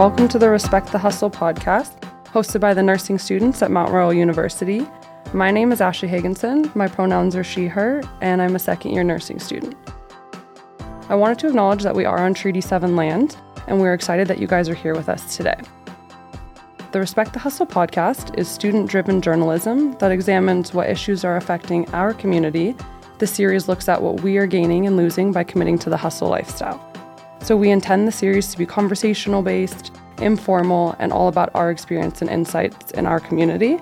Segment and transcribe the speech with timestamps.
[0.00, 4.14] Welcome to the Respect the Hustle podcast, hosted by the nursing students at Mount Royal
[4.14, 4.88] University.
[5.34, 6.74] My name is Ashley Haagenson.
[6.74, 9.76] My pronouns are she, her, and I'm a second year nursing student.
[11.10, 14.38] I wanted to acknowledge that we are on Treaty 7 land, and we're excited that
[14.38, 15.60] you guys are here with us today.
[16.92, 21.86] The Respect the Hustle podcast is student driven journalism that examines what issues are affecting
[21.90, 22.74] our community.
[23.18, 26.30] The series looks at what we are gaining and losing by committing to the hustle
[26.30, 26.89] lifestyle.
[27.42, 32.20] So, we intend the series to be conversational based, informal, and all about our experience
[32.20, 33.78] and insights in our community.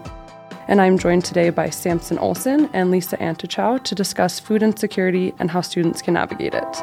[0.69, 5.51] And I'm joined today by Samson Olsen and Lisa Antichow to discuss food insecurity and
[5.51, 6.77] how students can navigate it.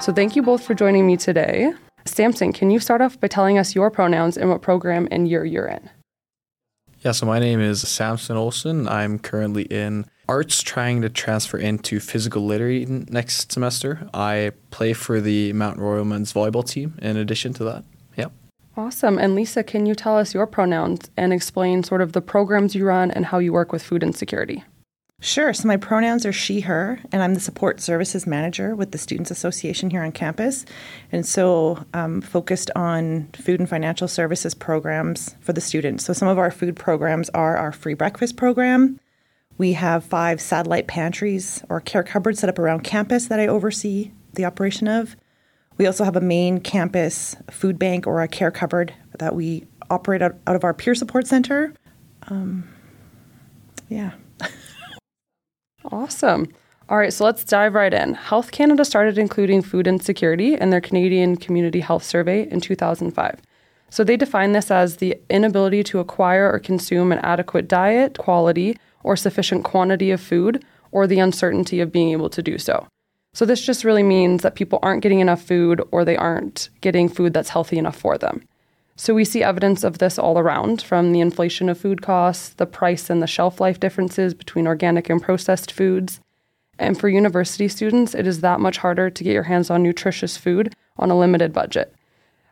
[0.00, 1.72] So, thank you both for joining me today.
[2.04, 5.44] Samson, can you start off by telling us your pronouns and what program and year
[5.44, 5.90] you're in?
[7.00, 8.86] Yeah, so my name is Samson Olsen.
[8.86, 14.08] I'm currently in arts, trying to transfer into physical literacy next semester.
[14.14, 17.84] I play for the Mount Royal men's volleyball team in addition to that.
[18.16, 18.28] Yeah.
[18.76, 19.18] Awesome.
[19.18, 22.84] And Lisa, can you tell us your pronouns and explain sort of the programs you
[22.86, 24.62] run and how you work with food insecurity?
[25.20, 25.52] Sure.
[25.52, 29.32] So my pronouns are she, her, and I'm the support services manager with the Students
[29.32, 30.64] Association here on campus.
[31.10, 36.04] And so I'm focused on food and financial services programs for the students.
[36.04, 39.00] So some of our food programs are our free breakfast program.
[39.60, 44.10] We have five satellite pantries or care cupboards set up around campus that I oversee
[44.32, 45.16] the operation of.
[45.76, 50.22] We also have a main campus food bank or a care cupboard that we operate
[50.22, 51.74] out, out of our peer support center.
[52.28, 52.70] Um,
[53.90, 54.12] yeah.
[55.92, 56.46] Awesome.
[56.88, 58.14] All right, so let's dive right in.
[58.14, 63.40] Health Canada started including food insecurity in their Canadian Community Health Survey in 2005.
[63.90, 68.76] So they define this as the inability to acquire or consume an adequate diet, quality,
[69.02, 72.86] or sufficient quantity of food, or the uncertainty of being able to do so.
[73.32, 77.08] So this just really means that people aren't getting enough food or they aren't getting
[77.08, 78.42] food that's healthy enough for them.
[78.96, 82.66] So we see evidence of this all around from the inflation of food costs, the
[82.66, 86.20] price and the shelf life differences between organic and processed foods.
[86.78, 90.36] And for university students, it is that much harder to get your hands on nutritious
[90.36, 91.94] food on a limited budget,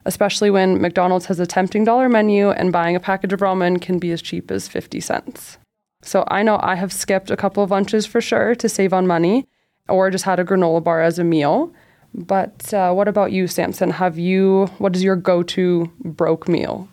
[0.06, 3.98] especially when McDonald's has a tempting dollar menu and buying a package of ramen can
[3.98, 5.58] be as cheap as 50 cents.
[6.02, 9.06] So I know I have skipped a couple of lunches for sure to save on
[9.06, 9.46] money
[9.88, 11.72] or just had a granola bar as a meal.
[12.14, 13.90] But uh, what about you, Samson?
[13.90, 16.88] Have you, what is your go to broke meal?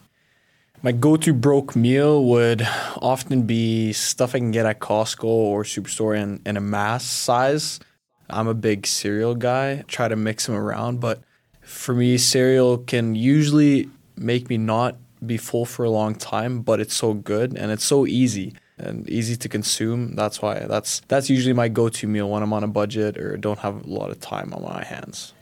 [0.81, 2.67] My go to broke meal would
[3.01, 7.79] often be stuff I can get at Costco or Superstore in, in a mass size.
[8.29, 11.21] I'm a big cereal guy, try to mix them around, but
[11.61, 16.79] for me, cereal can usually make me not be full for a long time, but
[16.79, 20.15] it's so good and it's so easy and easy to consume.
[20.15, 23.59] That's why that's that's usually my go-to meal when I'm on a budget or don't
[23.59, 25.33] have a lot of time on my hands.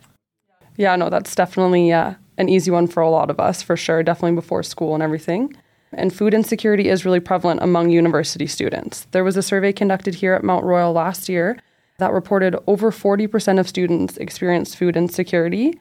[0.76, 4.04] Yeah, no, that's definitely uh, an easy one for a lot of us, for sure.
[4.04, 5.56] Definitely before school and everything.
[5.92, 9.06] And food insecurity is really prevalent among university students.
[9.12, 11.60] There was a survey conducted here at Mount Royal last year
[12.00, 15.80] that reported over 40% of students experienced food insecurity.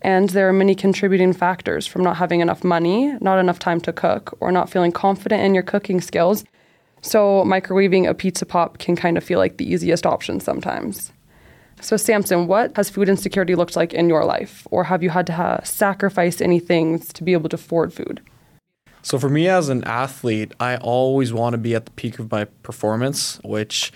[0.00, 3.92] And there are many contributing factors from not having enough money, not enough time to
[3.92, 6.44] cook, or not feeling confident in your cooking skills
[7.02, 11.12] so microwaving a pizza pop can kind of feel like the easiest option sometimes.
[11.80, 14.66] So, Samson, what has food insecurity looked like in your life?
[14.70, 18.20] Or have you had to ha- sacrifice any things to be able to afford food?
[19.02, 22.30] So, for me as an athlete, I always want to be at the peak of
[22.30, 23.92] my performance, which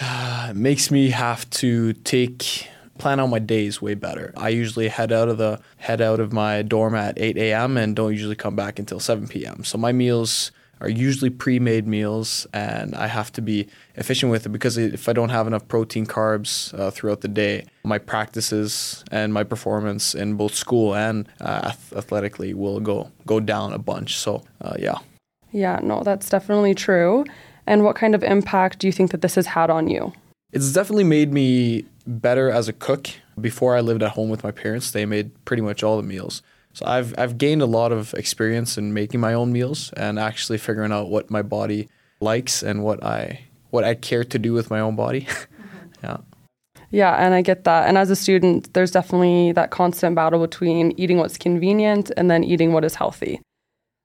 [0.00, 2.68] uh, makes me have to take
[2.98, 4.32] plan out my days way better.
[4.36, 7.76] I usually head out of the head out of my dorm at 8 a.m.
[7.76, 9.62] and don't usually come back until 7 p.m.
[9.62, 10.50] So my meals
[10.80, 13.66] are usually pre-made meals and i have to be
[13.96, 17.64] efficient with it because if i don't have enough protein carbs uh, throughout the day
[17.88, 23.72] my practices and my performance in both school and uh, athletically will go go down
[23.72, 24.16] a bunch.
[24.16, 24.98] So uh, yeah.
[25.50, 27.24] Yeah no that's definitely true.
[27.66, 30.12] And what kind of impact do you think that this has had on you?
[30.52, 33.08] It's definitely made me better as a cook.
[33.40, 36.42] Before i lived at home with my parents they made pretty much all the meals
[36.78, 40.58] so I've I've gained a lot of experience in making my own meals and actually
[40.58, 41.88] figuring out what my body
[42.20, 43.40] likes and what I
[43.70, 45.26] what I care to do with my own body.
[45.58, 46.06] Mm-hmm.
[46.06, 46.16] yeah.
[46.90, 47.88] Yeah, and I get that.
[47.88, 52.44] And as a student, there's definitely that constant battle between eating what's convenient and then
[52.44, 53.42] eating what is healthy.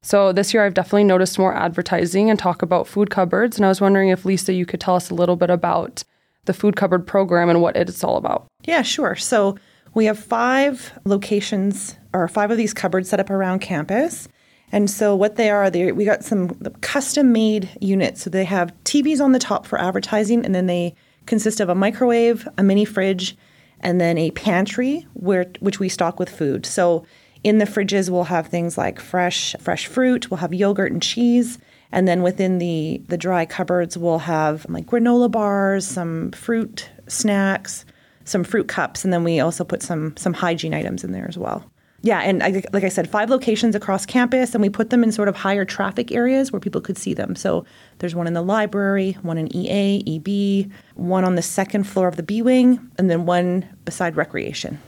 [0.02, 3.56] So this year, I've definitely noticed more advertising and talk about food cupboards.
[3.58, 6.04] And I was wondering if Lisa, you could tell us a little bit about
[6.46, 8.48] the food cupboard program and what it's all about.
[8.66, 9.16] Yeah, sure.
[9.16, 9.56] So
[9.94, 14.28] we have five locations or five of these cupboards set up around campus.
[14.72, 16.50] And so what they are, we got some
[16.81, 18.24] custom made units.
[18.24, 20.95] So they have TVs on the top for advertising, and then they
[21.28, 23.38] consist of a microwave, a mini fridge,
[23.81, 26.66] and then a pantry where which we stock with food.
[26.66, 27.06] So
[27.44, 31.60] in the fridges we'll have things like fresh fresh fruit, we'll have yogurt and cheese,
[31.92, 37.86] and then within the the dry cupboards we'll have like granola bars, some fruit snacks,
[38.25, 41.38] some fruit cups, and then we also put some some hygiene items in there as
[41.38, 41.64] well.
[42.06, 45.12] Yeah, and I, like I said, five locations across campus, and we put them in
[45.14, 47.34] sort of higher traffic areas where people could see them.
[47.34, 47.66] So
[48.00, 52.18] there's one in the library, one in EA, EB, one on the second floor of
[52.18, 54.81] the B wing, and then one beside recreation.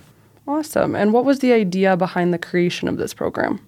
[0.45, 0.93] Awesome.
[0.93, 3.65] And what was the idea behind the creation of this program?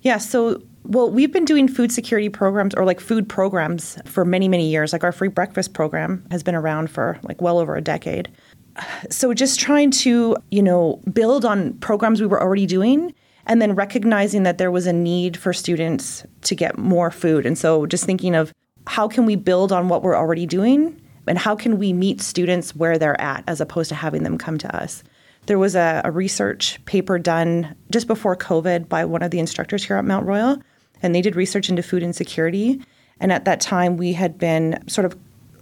[0.00, 4.48] Yeah, so well, we've been doing food security programs or like food programs for many,
[4.48, 4.94] many years.
[4.94, 8.30] Like our free breakfast program has been around for like well over a decade
[9.10, 13.14] so just trying to, you know, build on programs we were already doing
[13.46, 17.46] and then recognizing that there was a need for students to get more food.
[17.46, 18.52] And so just thinking of
[18.86, 22.74] how can we build on what we're already doing and how can we meet students
[22.74, 25.02] where they're at as opposed to having them come to us.
[25.46, 29.84] There was a, a research paper done just before COVID by one of the instructors
[29.84, 30.60] here at Mount Royal,
[31.02, 32.82] and they did research into food insecurity.
[33.20, 35.16] And at that time, we had been sort of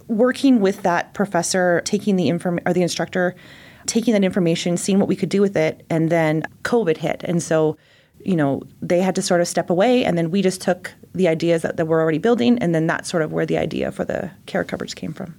[0.07, 3.35] working with that professor, taking the inform or the instructor,
[3.85, 7.41] taking that information, seeing what we could do with it, and then COVID hit, and
[7.41, 7.77] so
[8.19, 11.27] you know they had to sort of step away, and then we just took the
[11.27, 14.05] ideas that, that we're already building, and then that's sort of where the idea for
[14.05, 15.35] the care cupboards came from.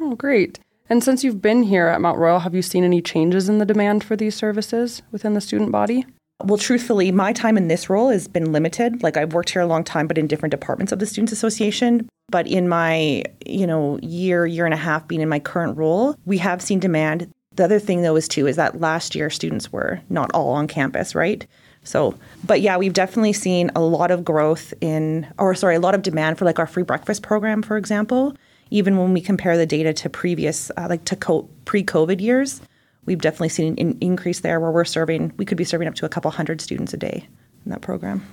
[0.00, 0.58] Oh, great.
[0.88, 3.64] And since you've been here at Mount Royal, have you seen any changes in the
[3.64, 6.06] demand for these services within the student body?
[6.44, 9.02] Well, truthfully, my time in this role has been limited.
[9.02, 12.08] Like I've worked here a long time, but in different departments of the Students Association.
[12.28, 16.14] But in my, you know, year, year and a half being in my current role,
[16.24, 17.30] we have seen demand.
[17.54, 20.68] The other thing though is too is that last year students were not all on
[20.68, 21.46] campus, right?
[21.84, 25.94] So, but yeah, we've definitely seen a lot of growth in, or sorry, a lot
[25.94, 28.36] of demand for like our free breakfast program, for example.
[28.70, 32.60] Even when we compare the data to previous, uh, like to co- pre-COVID years,
[33.06, 36.04] we've definitely seen an increase there where we're serving, we could be serving up to
[36.04, 37.26] a couple hundred students a day
[37.64, 38.24] in that program.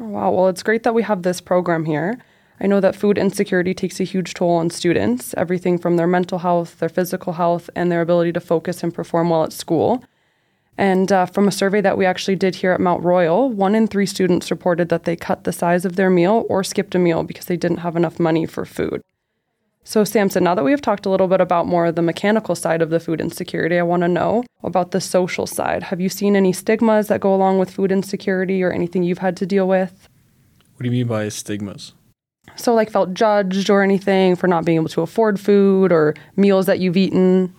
[0.00, 0.30] Oh, wow.
[0.30, 2.18] Well, it's great that we have this program here.
[2.60, 6.38] I know that food insecurity takes a huge toll on students, everything from their mental
[6.38, 10.04] health, their physical health, and their ability to focus and perform well at school.
[10.78, 13.86] And uh, from a survey that we actually did here at Mount Royal, one in
[13.86, 17.24] three students reported that they cut the size of their meal or skipped a meal
[17.24, 19.02] because they didn't have enough money for food.
[19.84, 22.54] So, Samson, now that we have talked a little bit about more of the mechanical
[22.54, 25.82] side of the food insecurity, I want to know about the social side.
[25.84, 29.36] Have you seen any stigmas that go along with food insecurity or anything you've had
[29.38, 30.08] to deal with?
[30.76, 31.94] What do you mean by stigmas?
[32.54, 36.66] So, like, felt judged or anything for not being able to afford food or meals
[36.66, 37.52] that you've eaten?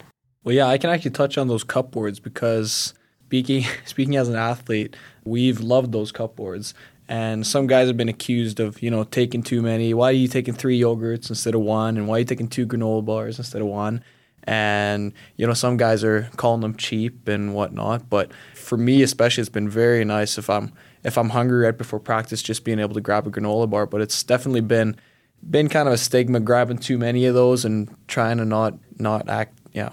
[0.44, 2.94] Well, yeah, I can actually touch on those cupboards because
[3.26, 6.74] speaking speaking as an athlete, we've loved those cupboards.
[7.10, 9.94] And some guys have been accused of, you know, taking too many.
[9.94, 11.98] Why are you taking three yogurts instead of one?
[11.98, 14.04] And why are you taking two granola bars instead of one?
[14.46, 18.10] And, you know, some guys are calling them cheap and whatnot.
[18.10, 20.74] But for me especially it's been very nice if I'm
[21.04, 23.86] if I'm hungry right before practice, just being able to grab a granola bar.
[23.86, 24.96] But it's definitely been
[25.50, 29.28] been kind of a stigma grabbing too many of those and trying to not not
[29.28, 29.58] act.
[29.74, 29.90] Yeah.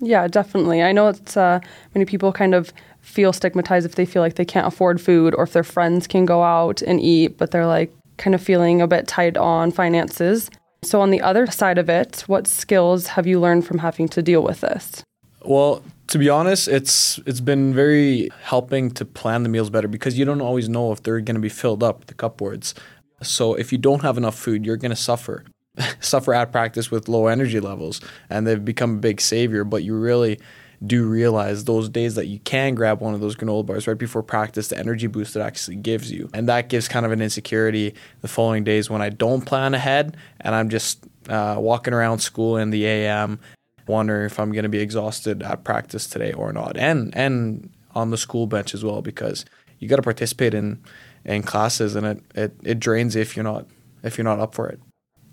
[0.00, 0.82] Yeah, definitely.
[0.82, 1.60] I know it's uh,
[1.94, 2.72] many people kind of
[3.02, 6.24] feel stigmatized if they feel like they can't afford food or if their friends can
[6.24, 10.50] go out and eat, but they're like kind of feeling a bit tight on finances.
[10.82, 14.22] So, on the other side of it, what skills have you learned from having to
[14.22, 15.04] deal with this?
[15.44, 20.18] Well, to be honest, it's it's been very helping to plan the meals better because
[20.18, 22.74] you don't always know if they're going to be filled up the cupboards.
[23.22, 25.44] So if you don't have enough food, you're going to suffer.
[26.00, 29.96] suffer at practice with low energy levels and they've become a big savior, but you
[29.96, 30.38] really
[30.86, 34.22] do realize those days that you can grab one of those granola bars right before
[34.22, 36.28] practice, the energy boost it actually gives you.
[36.34, 40.16] And that gives kind of an insecurity the following days when I don't plan ahead
[40.40, 43.38] and I'm just uh, walking around school in the AM
[43.86, 48.10] wondering if I'm going to be exhausted at practice today or not, and and on
[48.10, 49.44] the school bench as well because
[49.78, 50.82] you got to participate in
[51.24, 53.66] in classes and it, it it drains if you're not
[54.02, 54.80] if you're not up for it.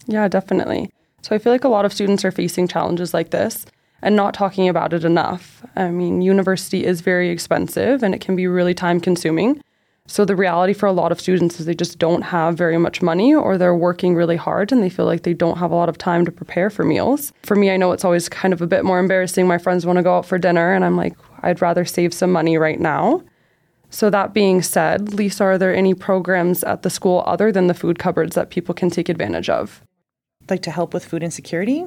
[0.05, 0.91] Yeah, definitely.
[1.21, 3.65] So I feel like a lot of students are facing challenges like this
[4.01, 5.65] and not talking about it enough.
[5.75, 9.61] I mean, university is very expensive and it can be really time consuming.
[10.07, 13.01] So the reality for a lot of students is they just don't have very much
[13.01, 15.87] money or they're working really hard and they feel like they don't have a lot
[15.87, 17.31] of time to prepare for meals.
[17.43, 19.47] For me, I know it's always kind of a bit more embarrassing.
[19.47, 22.31] My friends want to go out for dinner and I'm like, I'd rather save some
[22.31, 23.21] money right now.
[23.91, 27.75] So that being said, Lisa, are there any programs at the school other than the
[27.75, 29.83] food cupboards that people can take advantage of?
[30.49, 31.85] Like to help with food insecurity?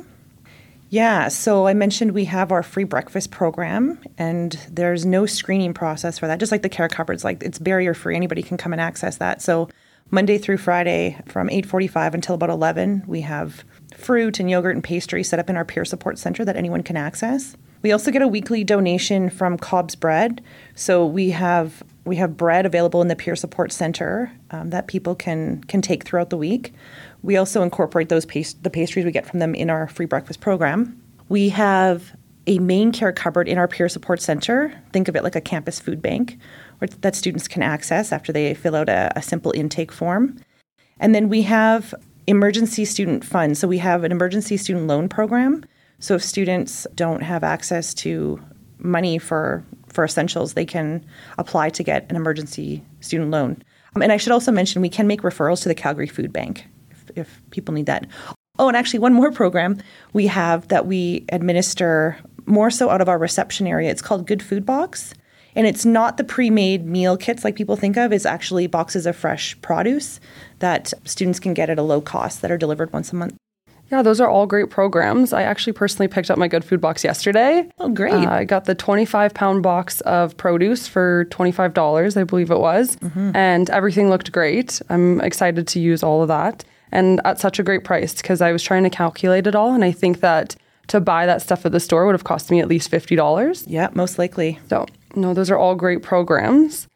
[0.92, 6.18] Yeah, so I mentioned we have our free breakfast program, and there's no screening process
[6.18, 6.38] for that.
[6.38, 9.40] Just like the care cupboards, like it's barrier free; anybody can come and access that.
[9.40, 9.70] So
[10.10, 13.64] Monday through Friday, from 8:45 until about 11, we have
[13.96, 16.98] fruit and yogurt and pastry set up in our peer support center that anyone can
[16.98, 17.56] access.
[17.80, 20.42] We also get a weekly donation from COBS Bread.
[20.74, 25.14] So we have we have bread available in the peer support center um, that people
[25.14, 26.74] can can take throughout the week.
[27.22, 30.40] We also incorporate those pas- the pastries we get from them in our free breakfast
[30.40, 31.00] program.
[31.28, 32.14] We have
[32.46, 34.72] a main care cupboard in our peer support center.
[34.92, 36.38] Think of it like a campus food bank
[37.00, 40.36] that students can access after they fill out a, a simple intake form.
[40.98, 41.94] And then we have
[42.26, 43.60] emergency student funds.
[43.60, 45.64] So we have an emergency student loan program.
[46.00, 48.40] So if students don't have access to
[48.78, 51.04] money for for essentials, they can
[51.38, 53.62] apply to get an emergency student loan.
[53.94, 56.66] Um, and I should also mention we can make referrals to the Calgary Food Bank
[57.16, 58.06] if, people need that.
[58.58, 59.78] Oh, and actually, one more program
[60.12, 63.90] we have that we administer more so out of our reception area.
[63.90, 65.14] It's called Good Food Box.
[65.54, 69.06] And it's not the pre made meal kits like people think of, it's actually boxes
[69.06, 70.18] of fresh produce
[70.60, 73.36] that students can get at a low cost that are delivered once a month.
[73.90, 75.34] Yeah, those are all great programs.
[75.34, 77.68] I actually personally picked up my Good Food box yesterday.
[77.78, 78.14] Oh, great.
[78.14, 82.96] Uh, I got the 25 pound box of produce for $25, I believe it was.
[82.96, 83.36] Mm-hmm.
[83.36, 84.80] And everything looked great.
[84.88, 86.64] I'm excited to use all of that.
[86.92, 89.74] And at such a great price because I was trying to calculate it all.
[89.74, 90.54] And I think that
[90.88, 93.64] to buy that stuff at the store would have cost me at least $50.
[93.66, 94.58] Yeah, most likely.
[94.68, 96.86] So, no, those are all great programs.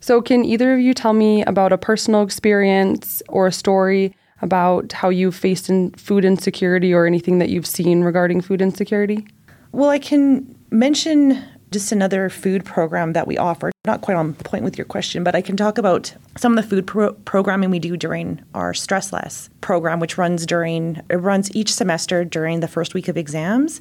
[0.00, 4.92] So, can either of you tell me about a personal experience or a story about
[4.92, 9.26] how you've faced in food insecurity or anything that you've seen regarding food insecurity?
[9.70, 13.72] Well, I can mention just another food program that we offer.
[13.84, 16.68] Not quite on point with your question, but I can talk about some of the
[16.68, 21.54] food pro- programming we do during our Stress Less program, which runs during it runs
[21.56, 23.80] each semester during the first week of exams.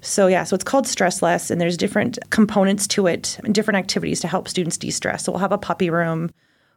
[0.00, 3.78] So yeah, so it's called Stress Less, and there's different components to it and different
[3.78, 5.24] activities to help students de-stress.
[5.24, 6.30] So we'll have a puppy room,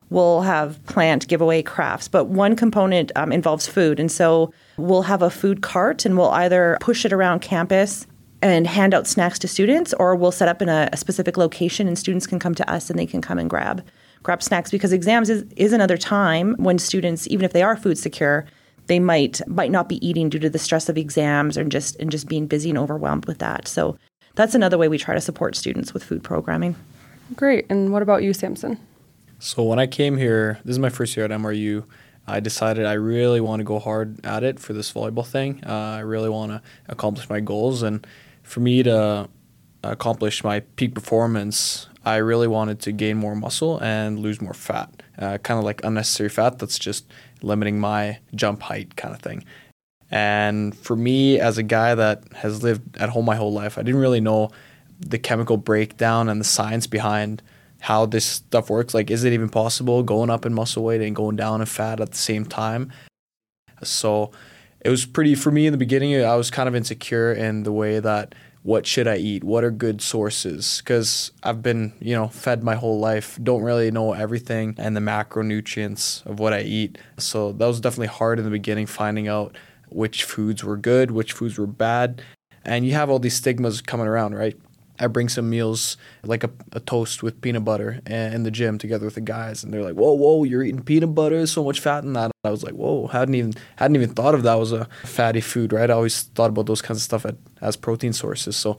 [0.09, 5.23] we'll have plant giveaway crafts, but one component um, involves food, and so we'll have
[5.23, 8.05] a food cart, and we'll either push it around campus
[8.45, 11.87] and hand out snacks to students, or we'll set up in a, a specific location,
[11.87, 13.83] and students can come to us and they can come and grab
[14.21, 17.95] grab snacks because exams is, is another time when students, even if they are food
[17.97, 18.43] secure,
[18.87, 22.11] they might might not be eating due to the stress of exams and just and
[22.11, 23.67] just being busy and overwhelmed with that.
[23.67, 23.97] So
[24.35, 26.75] that's another way we try to support students with food programming.
[27.35, 27.65] Great.
[27.69, 28.77] And what about you, Samson?
[29.39, 31.83] So when I came here, this is my first year at MRU.
[32.27, 35.63] I decided I really want to go hard at it for this volleyball thing.
[35.65, 38.05] Uh, I really want to accomplish my goals, and
[38.45, 39.27] for me to
[39.83, 45.03] accomplish my peak performance, I really wanted to gain more muscle and lose more fat.
[45.17, 47.11] Uh, kind of like unnecessary fat that's just
[47.41, 49.43] limiting my jump height kind of thing.
[50.11, 53.81] And for me, as a guy that has lived at home my whole life, I
[53.81, 54.51] didn't really know
[54.99, 57.41] the chemical breakdown and the science behind
[57.79, 58.93] how this stuff works.
[58.93, 61.99] Like, is it even possible going up in muscle weight and going down in fat
[61.99, 62.91] at the same time?
[63.83, 64.31] So
[64.85, 67.71] it was pretty, for me in the beginning, I was kind of insecure in the
[67.71, 69.43] way that what should I eat?
[69.43, 70.79] What are good sources?
[70.83, 74.99] Because I've been, you know, fed my whole life, don't really know everything and the
[74.99, 76.99] macronutrients of what I eat.
[77.17, 79.57] So that was definitely hard in the beginning, finding out
[79.89, 82.21] which foods were good, which foods were bad.
[82.63, 84.55] And you have all these stigmas coming around, right?
[84.99, 89.05] I bring some meals like a, a, toast with peanut butter in the gym together
[89.05, 91.45] with the guys, and they're like, "Whoa, whoa, you're eating peanut butter?
[91.47, 94.43] So much fat in that." I was like, "Whoa, hadn't even hadn't even thought of
[94.43, 97.35] that was a fatty food, right?" I always thought about those kinds of stuff at,
[97.61, 98.55] as protein sources.
[98.55, 98.77] So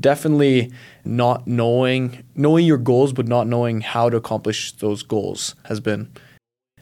[0.00, 0.72] definitely
[1.04, 6.10] not knowing knowing your goals, but not knowing how to accomplish those goals has been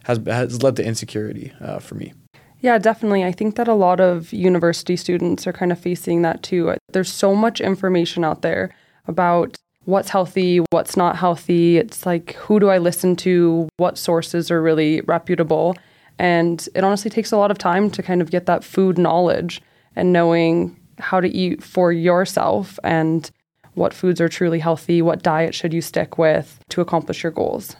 [0.04, 2.12] has has led to insecurity uh, for me.
[2.60, 3.24] Yeah, definitely.
[3.24, 6.74] I think that a lot of university students are kind of facing that too.
[6.92, 8.74] There's so much information out there
[9.06, 11.76] about what's healthy, what's not healthy.
[11.76, 13.68] It's like, who do I listen to?
[13.76, 15.76] What sources are really reputable?
[16.18, 19.62] And it honestly takes a lot of time to kind of get that food knowledge
[19.94, 23.30] and knowing how to eat for yourself and
[23.74, 27.76] what foods are truly healthy, what diet should you stick with to accomplish your goals.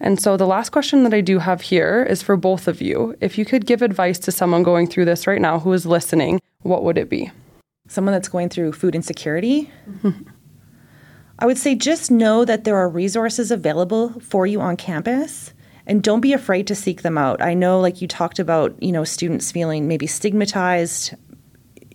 [0.00, 3.14] And so the last question that I do have here is for both of you.
[3.20, 6.40] If you could give advice to someone going through this right now who is listening,
[6.62, 7.30] what would it be?
[7.86, 9.70] Someone that's going through food insecurity?
[11.38, 15.52] I would say just know that there are resources available for you on campus
[15.86, 17.42] and don't be afraid to seek them out.
[17.42, 21.14] I know like you talked about, you know, students feeling maybe stigmatized,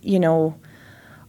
[0.01, 0.59] you know,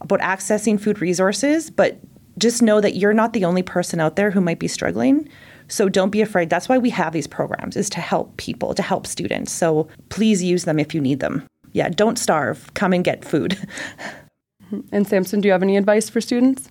[0.01, 1.99] about accessing food resources, but
[2.37, 5.27] just know that you're not the only person out there who might be struggling.
[5.71, 6.49] So don't be afraid.
[6.49, 9.51] That's why we have these programs is to help people, to help students.
[9.51, 11.47] So please use them if you need them.
[11.71, 12.69] Yeah, don't starve.
[12.73, 13.57] Come and get food.
[14.71, 14.95] Mm-hmm.
[14.95, 16.69] and Samson, do you have any advice for students?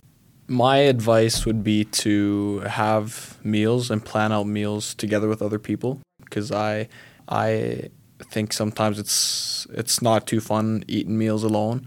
[0.48, 6.00] My advice would be to have meals and plan out meals together with other people
[6.24, 6.88] because I
[7.28, 7.90] I
[8.24, 11.86] think sometimes it's it's not too fun eating meals alone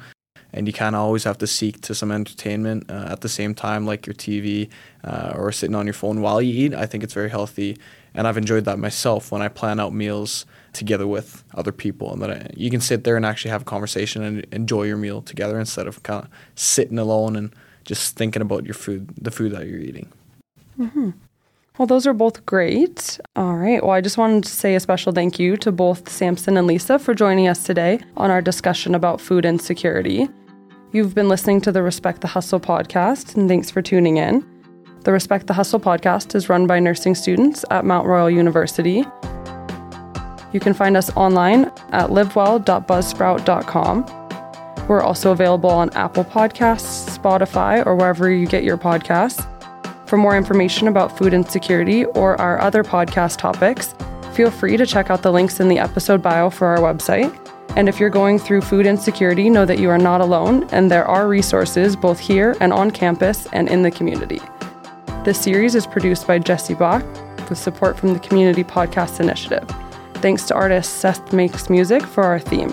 [0.53, 3.55] and you kind of always have to seek to some entertainment uh, at the same
[3.55, 4.69] time, like your TV
[5.03, 6.73] uh, or sitting on your phone while you eat.
[6.73, 7.77] I think it's very healthy,
[8.13, 12.21] and I've enjoyed that myself when I plan out meals together with other people, and
[12.21, 15.21] that I, you can sit there and actually have a conversation and enjoy your meal
[15.21, 19.51] together instead of kind of sitting alone and just thinking about your food, the food
[19.51, 20.11] that you're eating.
[20.79, 21.11] Mm-hmm.
[21.77, 23.19] Well, those are both great.
[23.35, 23.81] All right.
[23.81, 26.99] Well, I just wanted to say a special thank you to both Samson and Lisa
[26.99, 30.29] for joining us today on our discussion about food insecurity.
[30.93, 34.45] You've been listening to the Respect the Hustle podcast, and thanks for tuning in.
[35.01, 39.03] The Respect the Hustle podcast is run by nursing students at Mount Royal University.
[40.51, 44.87] You can find us online at livewell.buzzsprout.com.
[44.87, 49.43] We're also available on Apple Podcasts, Spotify, or wherever you get your podcasts.
[50.07, 53.95] For more information about food insecurity or our other podcast topics,
[54.33, 57.35] feel free to check out the links in the episode bio for our website.
[57.75, 61.05] And if you're going through food insecurity, know that you are not alone and there
[61.05, 64.39] are resources both here and on campus and in the community.
[65.23, 67.03] This series is produced by Jessie Bach
[67.49, 69.67] with support from the Community Podcast Initiative.
[70.15, 72.71] Thanks to artist Seth Makes Music for our theme.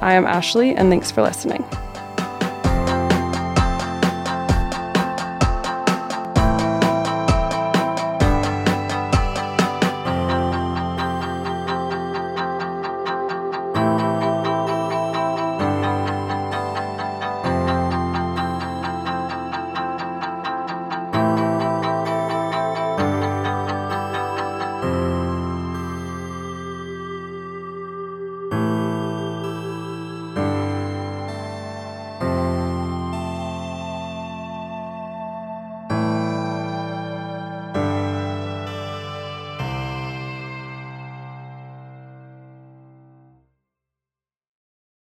[0.00, 1.64] I am Ashley, and thanks for listening.